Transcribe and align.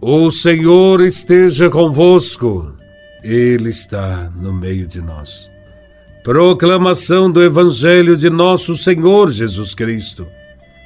O 0.00 0.30
Senhor 0.30 1.00
esteja 1.00 1.68
convosco, 1.68 2.72
Ele 3.20 3.70
está 3.70 4.30
no 4.36 4.52
meio 4.52 4.86
de 4.86 5.00
nós. 5.00 5.50
Proclamação 6.22 7.28
do 7.28 7.42
Evangelho 7.42 8.16
de 8.16 8.30
Nosso 8.30 8.76
Senhor 8.76 9.28
Jesus 9.28 9.74
Cristo, 9.74 10.24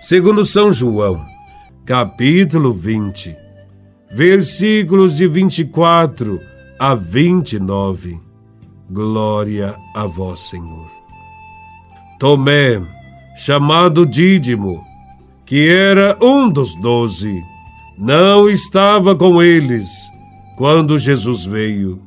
segundo 0.00 0.46
São 0.46 0.72
João, 0.72 1.22
capítulo 1.84 2.72
20, 2.72 3.36
versículos 4.10 5.14
de 5.14 5.26
24 5.26 6.40
a 6.78 6.94
29. 6.94 8.18
Glória 8.90 9.76
a 9.94 10.06
Vós, 10.06 10.40
Senhor. 10.40 10.90
Tomé, 12.18 12.80
chamado 13.36 14.06
Dídimo, 14.06 14.82
que 15.44 15.68
era 15.68 16.16
um 16.18 16.48
dos 16.48 16.74
doze, 16.76 17.51
não 17.96 18.48
estava 18.48 19.14
com 19.14 19.42
eles 19.42 19.88
quando 20.56 20.98
Jesus 20.98 21.44
veio. 21.44 22.00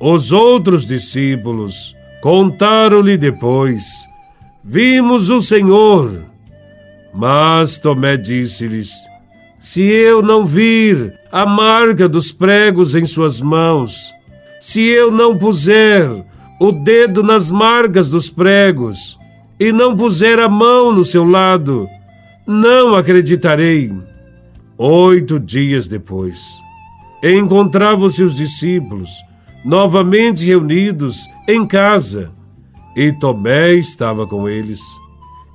Os 0.00 0.32
outros 0.32 0.86
discípulos 0.86 1.94
contaram-lhe 2.22 3.16
depois: 3.16 3.84
Vimos 4.62 5.30
o 5.30 5.40
Senhor. 5.40 6.24
Mas 7.12 7.78
Tomé 7.78 8.16
disse-lhes: 8.16 8.90
Se 9.60 9.82
eu 9.82 10.22
não 10.22 10.44
vir 10.44 11.14
a 11.30 11.46
marca 11.46 12.08
dos 12.08 12.32
pregos 12.32 12.94
em 12.94 13.06
suas 13.06 13.40
mãos, 13.40 14.12
se 14.60 14.80
eu 14.80 15.10
não 15.10 15.36
puser 15.36 16.08
o 16.60 16.72
dedo 16.72 17.22
nas 17.22 17.50
marcas 17.50 18.08
dos 18.08 18.30
pregos 18.30 19.18
e 19.60 19.70
não 19.70 19.96
puser 19.96 20.38
a 20.38 20.48
mão 20.48 20.92
no 20.92 21.04
seu 21.04 21.24
lado, 21.24 21.88
não 22.46 22.96
acreditarei. 22.96 23.92
Oito 24.76 25.38
dias 25.38 25.86
depois, 25.86 26.60
encontravam-se 27.22 28.24
os 28.24 28.34
discípulos 28.34 29.08
novamente 29.64 30.44
reunidos 30.44 31.28
em 31.46 31.64
casa, 31.64 32.32
e 32.96 33.12
Tomé 33.12 33.74
estava 33.74 34.26
com 34.26 34.48
eles. 34.48 34.80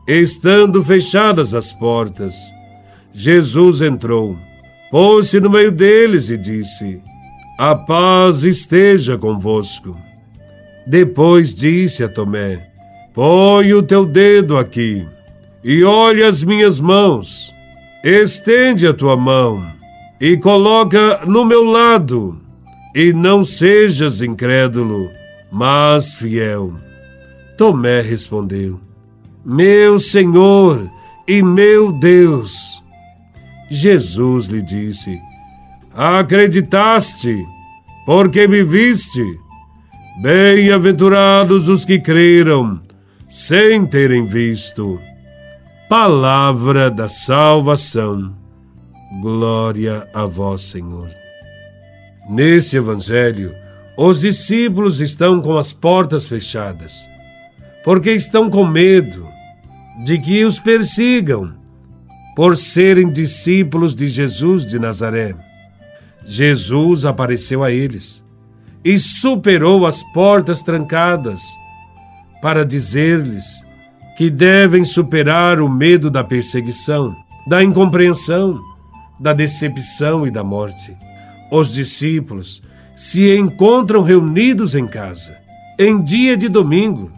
Estando 0.08 0.82
fechadas 0.86 1.54
as 1.54 1.74
portas, 1.74 2.34
Jesus 3.12 3.82
entrou, 3.82 4.38
pôs-se 4.90 5.38
no 5.42 5.50
meio 5.50 5.72
deles 5.72 6.30
e 6.30 6.38
disse: 6.38 7.02
A 7.58 7.76
paz 7.76 8.44
esteja 8.46 9.18
convosco. 9.18 9.98
Depois 10.88 11.54
disse 11.54 12.06
a 12.06 12.08
Tomé: 12.08 12.72
Põe 13.14 13.74
o 13.74 13.84
teu 13.84 14.06
dedo 14.06 14.58
aqui 14.58 15.06
e 15.62 15.84
olha 15.84 16.26
as 16.26 16.42
minhas 16.42 16.80
mãos 16.80 17.54
Estende 18.04 18.88
a 18.88 18.94
tua 18.94 19.18
mão 19.18 19.62
e 20.22 20.38
coloca 20.38 21.26
no 21.26 21.44
meu 21.44 21.66
lado, 21.66 22.40
e 22.96 23.12
não 23.12 23.44
sejas 23.44 24.22
incrédulo, 24.22 25.10
mas 25.52 26.16
fiel. 26.16 26.74
Tomé 27.58 28.00
respondeu: 28.00 28.80
Meu 29.44 30.00
Senhor 30.00 30.90
e 31.28 31.44
meu 31.44 31.92
Deus. 31.92 32.82
Jesus 33.70 34.48
lhe 34.48 34.62
disse: 34.62 35.20
Acreditaste, 35.94 37.38
porque 38.06 38.48
me 38.48 38.64
viste? 38.64 39.26
Bem-aventurados 40.22 41.68
os 41.68 41.84
que 41.84 42.00
creram, 42.00 42.82
sem 43.30 43.86
terem 43.86 44.26
visto. 44.26 45.00
Palavra 45.90 46.92
da 46.92 47.10
salvação. 47.10 48.38
Glória 49.24 50.08
a 50.14 50.24
vós, 50.24 50.66
Senhor. 50.66 51.10
Nesse 52.30 52.78
evangelho, 52.78 53.56
os 53.98 54.20
discípulos 54.22 55.02
estão 55.02 55.42
com 55.42 55.58
as 55.58 55.74
portas 55.74 56.28
fechadas, 56.28 57.10
porque 57.84 58.12
estão 58.12 58.52
com 58.52 58.68
medo 58.68 59.28
de 60.06 60.20
que 60.20 60.46
os 60.46 60.60
persigam 60.60 61.56
por 62.36 62.56
serem 62.56 63.12
discípulos 63.12 63.96
de 63.96 64.08
Jesus 64.10 64.68
de 64.68 64.78
Nazaré. 64.78 65.34
Jesus 66.24 67.04
apareceu 67.04 67.64
a 67.64 67.72
eles 67.72 68.24
e 68.86 69.00
superou 69.00 69.88
as 69.88 70.04
portas 70.14 70.62
trancadas 70.62 71.42
para 72.44 72.64
dizer-lhes 72.64 73.68
que 74.20 74.30
devem 74.30 74.84
superar 74.84 75.62
o 75.62 75.70
medo 75.70 76.12
da 76.12 76.22
perseguição, 76.26 77.16
da 77.48 77.64
incompreensão, 77.64 78.60
da 79.18 79.32
decepção 79.32 80.28
e 80.28 80.30
da 80.30 80.44
morte. 80.44 80.94
Os 81.50 81.72
discípulos 81.72 82.62
se 82.98 83.34
encontram 83.34 84.04
reunidos 84.04 84.76
em 84.76 84.86
casa, 84.86 85.38
em 85.80 86.04
dia 86.04 86.36
de 86.36 86.50
domingo, 86.50 87.10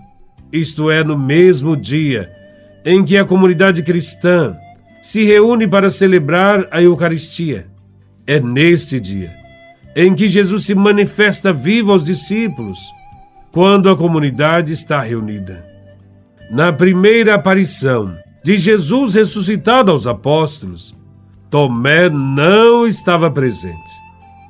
isto 0.54 0.92
é, 0.92 1.04
no 1.04 1.18
mesmo 1.18 1.76
dia 1.76 2.32
em 2.86 3.04
que 3.04 3.18
a 3.18 3.26
comunidade 3.26 3.82
cristã 3.82 4.56
se 5.02 5.24
reúne 5.24 5.68
para 5.68 5.90
celebrar 5.90 6.68
a 6.70 6.84
Eucaristia. 6.84 7.66
É 8.28 8.40
neste 8.40 9.00
dia 9.00 9.34
em 9.96 10.14
que 10.14 10.28
Jesus 10.28 10.68
se 10.68 10.76
manifesta 10.76 11.52
vivo 11.52 11.94
aos 11.94 12.04
discípulos, 12.04 12.78
quando 13.52 13.90
a 13.90 13.98
comunidade 13.98 14.72
está 14.72 15.02
reunida 15.02 15.71
na 16.52 16.74
primeira 16.74 17.36
aparição 17.36 18.14
de 18.44 18.58
Jesus 18.58 19.14
ressuscitado 19.14 19.90
aos 19.90 20.06
apóstolos, 20.06 20.94
Tomé 21.50 22.10
não 22.10 22.86
estava 22.86 23.32
presente 23.32 23.78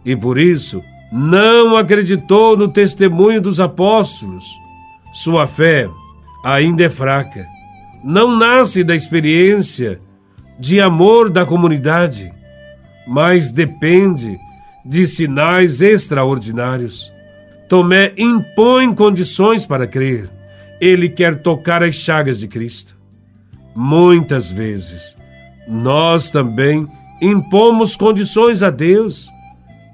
e 0.04 0.16
por 0.16 0.40
isso 0.40 0.82
não 1.12 1.78
acreditou 1.78 2.58
no 2.58 2.68
testemunho 2.68 3.40
dos 3.40 3.60
apóstolos. 3.60 4.46
Sua 5.14 5.46
fé 5.46 5.88
ainda 6.44 6.84
é 6.84 6.90
fraca, 6.90 7.46
não 8.04 8.36
nasce 8.36 8.84
da 8.84 8.96
experiência 8.96 10.02
de 10.60 10.82
amor 10.82 11.30
da 11.30 11.46
comunidade, 11.46 12.34
mas 13.08 13.52
depende 13.52 14.40
de 14.84 15.08
sinais 15.08 15.82
extraordinários. 15.82 17.14
Tomé 17.70 18.12
impõe 18.18 18.92
condições 18.96 19.68
para 19.68 19.86
crer 19.86 20.41
ele 20.82 21.08
quer 21.08 21.36
tocar 21.36 21.84
as 21.84 21.94
chagas 21.94 22.40
de 22.40 22.48
Cristo. 22.48 22.98
Muitas 23.76 24.50
vezes, 24.50 25.16
nós 25.68 26.32
também 26.32 26.88
impomos 27.22 27.96
condições 27.96 28.64
a 28.64 28.72
Deus 28.72 29.30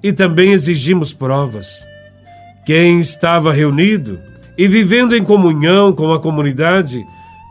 e 0.01 0.13
também 0.13 0.53
exigimos 0.53 1.11
provas. 1.11 1.85
Quem 2.65 3.01
estava 3.01 3.51
reunido 3.51 4.17
e 4.57 4.65
vivendo 4.65 5.13
em 5.13 5.23
comunhão 5.23 5.91
com 5.91 6.13
a 6.13 6.19
comunidade 6.21 7.05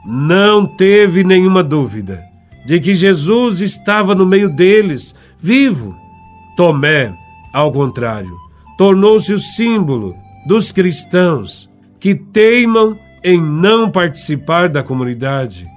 não 0.06 0.66
teve 0.66 1.22
nenhuma 1.22 1.62
dúvida 1.62 2.25
de 2.64 2.80
que 2.80 2.94
Jesus 2.94 3.60
estava 3.60 4.14
no 4.14 4.25
meio 4.25 4.48
deles, 4.48 5.14
vivo. 5.38 5.94
Tomé, 6.56 7.12
ao 7.52 7.70
contrário, 7.70 8.34
tornou-se 8.78 9.32
o 9.32 9.38
símbolo 9.38 10.16
dos 10.46 10.72
cristãos 10.72 11.69
que 12.00 12.14
teimam 12.14 12.98
em 13.26 13.42
não 13.42 13.91
participar 13.91 14.69
da 14.69 14.84
comunidade 14.84 15.69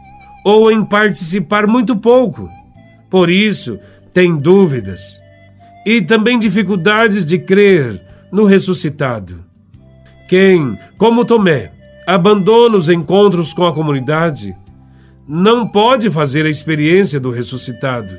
ou 0.46 0.72
em 0.72 0.86
participar 0.86 1.66
muito 1.66 1.96
pouco. 1.98 2.48
Por 3.10 3.28
isso, 3.28 3.80
tem 4.14 4.38
dúvidas 4.38 5.20
e 5.84 6.00
também 6.00 6.38
dificuldades 6.38 7.26
de 7.26 7.40
crer 7.40 8.00
no 8.32 8.46
ressuscitado. 8.46 9.44
Quem, 10.28 10.78
como 10.96 11.26
Tomé, 11.26 11.72
abandona 12.06 12.78
os 12.78 12.88
encontros 12.88 13.52
com 13.52 13.66
a 13.66 13.74
comunidade, 13.74 14.56
não 15.28 15.68
pode 15.68 16.08
fazer 16.12 16.46
a 16.46 16.52
experiência 16.52 17.20
do 17.20 17.32
ressuscitado. 17.32 18.16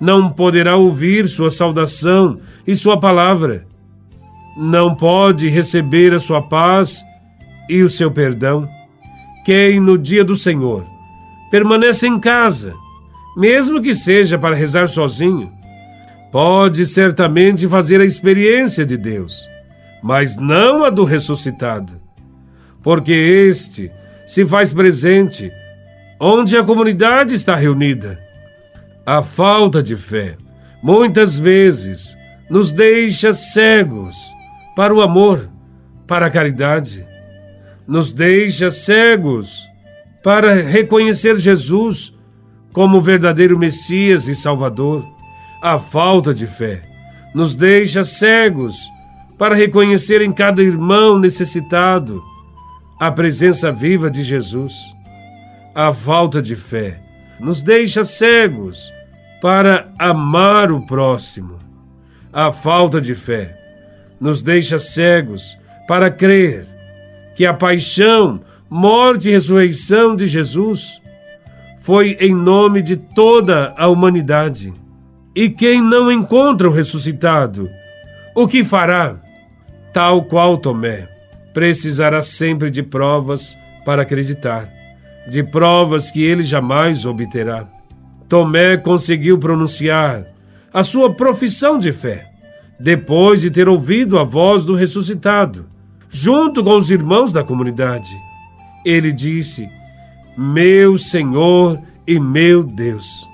Não 0.00 0.30
poderá 0.30 0.76
ouvir 0.76 1.28
sua 1.28 1.50
saudação 1.50 2.40
e 2.66 2.74
sua 2.74 2.98
palavra. 2.98 3.66
Não 4.56 4.94
pode 4.94 5.46
receber 5.50 6.14
a 6.14 6.20
sua 6.20 6.40
paz 6.40 7.04
e 7.68 7.82
o 7.82 7.90
seu 7.90 8.10
perdão. 8.10 8.68
Quem 9.44 9.80
no 9.80 9.98
dia 9.98 10.24
do 10.24 10.36
Senhor 10.36 10.86
permanece 11.50 12.06
em 12.06 12.18
casa, 12.18 12.74
mesmo 13.36 13.82
que 13.82 13.94
seja 13.94 14.38
para 14.38 14.54
rezar 14.54 14.88
sozinho, 14.88 15.52
pode 16.30 16.86
certamente 16.86 17.68
fazer 17.68 18.00
a 18.00 18.04
experiência 18.04 18.86
de 18.86 18.96
Deus, 18.96 19.48
mas 20.02 20.36
não 20.36 20.84
a 20.84 20.90
do 20.90 21.04
ressuscitado, 21.04 22.00
porque 22.82 23.12
este 23.12 23.90
se 24.26 24.46
faz 24.46 24.72
presente 24.72 25.52
onde 26.18 26.56
a 26.56 26.64
comunidade 26.64 27.34
está 27.34 27.56
reunida. 27.56 28.18
A 29.04 29.22
falta 29.22 29.82
de 29.82 29.96
fé, 29.96 30.36
muitas 30.82 31.36
vezes, 31.36 32.16
nos 32.48 32.70
deixa 32.70 33.34
cegos 33.34 34.16
para 34.76 34.94
o 34.94 35.02
amor, 35.02 35.50
para 36.06 36.26
a 36.26 36.30
caridade 36.30 37.11
nos 37.92 38.10
deixa 38.10 38.70
cegos 38.70 39.68
para 40.22 40.54
reconhecer 40.54 41.36
Jesus 41.36 42.14
como 42.72 43.02
verdadeiro 43.02 43.58
Messias 43.58 44.28
e 44.28 44.34
Salvador. 44.34 45.04
A 45.60 45.78
falta 45.78 46.32
de 46.32 46.46
fé 46.46 46.80
nos 47.34 47.54
deixa 47.54 48.02
cegos 48.02 48.78
para 49.36 49.54
reconhecer 49.54 50.22
em 50.22 50.32
cada 50.32 50.62
irmão 50.62 51.18
necessitado 51.18 52.22
a 52.98 53.12
presença 53.12 53.70
viva 53.70 54.10
de 54.10 54.22
Jesus. 54.22 54.72
A 55.74 55.92
falta 55.92 56.40
de 56.40 56.56
fé 56.56 56.98
nos 57.38 57.60
deixa 57.60 58.06
cegos 58.06 58.90
para 59.42 59.92
amar 59.98 60.72
o 60.72 60.80
próximo. 60.86 61.58
A 62.32 62.50
falta 62.50 63.02
de 63.02 63.14
fé 63.14 63.54
nos 64.18 64.42
deixa 64.42 64.78
cegos 64.78 65.58
para 65.86 66.10
crer 66.10 66.71
que 67.34 67.46
a 67.46 67.54
paixão, 67.54 68.40
morte 68.68 69.28
e 69.28 69.32
ressurreição 69.32 70.14
de 70.14 70.26
Jesus 70.26 71.00
foi 71.80 72.16
em 72.20 72.34
nome 72.34 72.80
de 72.80 72.96
toda 72.96 73.74
a 73.76 73.88
humanidade. 73.88 74.72
E 75.34 75.48
quem 75.48 75.82
não 75.82 76.12
encontra 76.12 76.68
o 76.68 76.72
ressuscitado, 76.72 77.68
o 78.34 78.46
que 78.46 78.62
fará? 78.62 79.16
Tal 79.92 80.24
qual 80.24 80.56
Tomé, 80.58 81.08
precisará 81.52 82.22
sempre 82.22 82.70
de 82.70 82.82
provas 82.82 83.56
para 83.84 84.02
acreditar, 84.02 84.68
de 85.28 85.42
provas 85.42 86.10
que 86.10 86.22
ele 86.22 86.42
jamais 86.42 87.04
obterá. 87.04 87.66
Tomé 88.28 88.76
conseguiu 88.76 89.38
pronunciar 89.38 90.26
a 90.72 90.82
sua 90.82 91.12
profissão 91.12 91.78
de 91.78 91.92
fé, 91.92 92.30
depois 92.80 93.40
de 93.40 93.50
ter 93.50 93.68
ouvido 93.68 94.18
a 94.18 94.24
voz 94.24 94.64
do 94.64 94.74
ressuscitado, 94.74 95.66
junto 96.12 96.62
com 96.62 96.76
os 96.76 96.90
irmãos 96.90 97.32
da 97.32 97.42
comunidade. 97.42 98.10
Ele 98.84 99.10
disse: 99.10 99.68
Meu 100.36 100.98
Senhor 100.98 101.80
e 102.06 102.20
meu 102.20 102.62
Deus. 102.62 103.26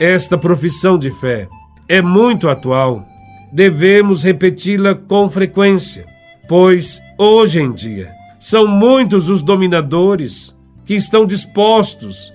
Esta 0.00 0.38
profissão 0.38 0.98
de 0.98 1.10
fé 1.10 1.48
é 1.86 2.00
muito 2.00 2.48
atual. 2.48 3.06
Devemos 3.52 4.22
repeti-la 4.22 4.94
com 4.94 5.30
frequência, 5.30 6.06
pois 6.48 7.00
hoje 7.18 7.60
em 7.60 7.72
dia 7.72 8.12
são 8.40 8.66
muitos 8.66 9.28
os 9.28 9.42
dominadores 9.42 10.56
que 10.84 10.94
estão 10.94 11.26
dispostos 11.26 12.32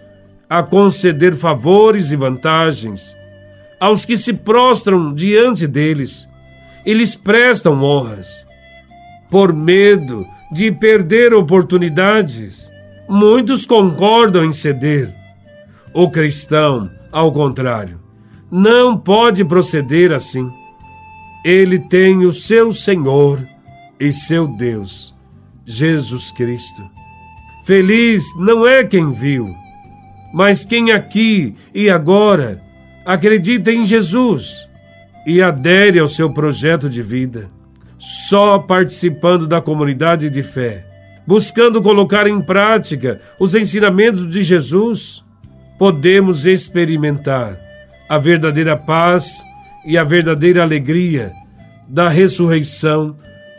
a 0.50 0.62
conceder 0.62 1.36
favores 1.36 2.12
e 2.12 2.16
vantagens 2.16 3.16
aos 3.80 4.06
que 4.06 4.18
se 4.18 4.34
prostram 4.34 5.14
diante 5.14 5.66
deles 5.68 6.28
e 6.86 6.94
lhes 6.94 7.16
prestam 7.16 7.82
honras. 7.82 8.46
Por 9.34 9.52
medo 9.52 10.28
de 10.52 10.72
perder 10.72 11.34
oportunidades, 11.34 12.70
muitos 13.10 13.66
concordam 13.66 14.46
em 14.46 14.54
ceder. 14.54 15.12
O 15.92 16.08
cristão 16.12 16.90
ao 17.14 17.32
contrário, 17.32 18.00
não 18.52 18.98
pode 18.98 19.46
proceder 19.46 20.12
assim. 20.12 20.52
Ele 21.46 21.78
tem 21.78 22.26
o 22.26 22.34
seu 22.34 22.74
Senhor 22.74 23.48
e 24.00 24.12
seu 24.12 24.48
Deus, 24.48 25.16
Jesus 25.64 26.32
Cristo. 26.32 26.82
Feliz 27.66 28.24
não 28.38 28.68
é 28.68 28.84
quem 28.84 29.14
viu, 29.14 29.54
mas 30.34 30.66
quem 30.66 30.92
aqui 30.92 31.56
e 31.74 31.90
agora 31.90 32.62
acredita 33.06 33.72
em 33.72 33.84
Jesus 33.84 34.70
e 35.26 35.42
adere 35.42 36.00
ao 36.00 36.10
seu 36.10 36.32
projeto 36.32 36.90
de 36.90 37.02
vida. 37.02 37.50
Só 38.04 38.60
participando 38.60 39.48
da 39.48 39.62
comunidade 39.62 40.30
de 40.30 40.44
fé, 40.44 40.86
buscando 41.26 41.82
colocar 41.82 42.28
em 42.28 42.42
prática 42.42 43.22
os 43.40 43.56
ensinamentos 43.56 44.30
de 44.30 44.44
Jesus, 44.44 45.24
podemos 45.80 46.46
experimentar 46.46 47.58
a 48.10 48.18
verdadeira 48.18 48.76
paz 48.76 49.42
e 49.86 49.98
a 49.98 50.04
verdadeira 50.04 50.64
alegria 50.64 51.32
da 51.88 52.10
ressurreição 52.10 53.16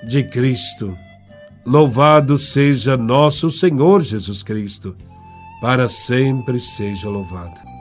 de 0.07 0.23
Cristo. 0.23 0.95
Louvado 1.65 2.37
seja 2.37 2.99
nosso 2.99 3.51
Senhor 3.51 4.03
Jesus 4.03 4.43
Cristo, 4.43 4.95
para 5.63 5.89
sempre 5.89 6.61
seja 6.61 7.09
louvado. 7.09 7.74